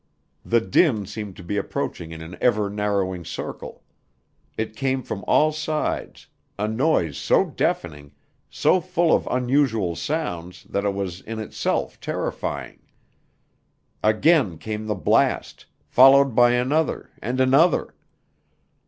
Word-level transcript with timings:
The 0.43 0.61
din 0.61 1.05
seemed 1.05 1.35
to 1.37 1.43
be 1.43 1.57
approaching 1.57 2.11
in 2.11 2.21
an 2.23 2.35
ever 2.41 2.71
narrowing 2.71 3.23
circle. 3.23 3.83
It 4.57 4.75
came 4.75 5.03
from 5.03 5.23
all 5.27 5.51
sides 5.51 6.25
a 6.57 6.67
noise 6.67 7.19
so 7.19 7.45
deafening, 7.45 8.11
so 8.49 8.81
full 8.81 9.13
of 9.15 9.27
unusual 9.29 9.95
sounds 9.95 10.63
that 10.63 10.85
it 10.85 10.95
was 10.95 11.21
in 11.21 11.37
itself 11.37 11.99
terrifying. 11.99 12.79
Again 14.01 14.57
came 14.57 14.87
the 14.87 14.95
blast, 14.95 15.67
followed 15.85 16.33
by 16.33 16.53
another 16.53 17.11
and 17.21 17.39
another. 17.39 17.93